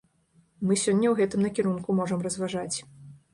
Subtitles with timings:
[0.69, 2.75] Мы сёння ў гэтым накірунку можам разважаць.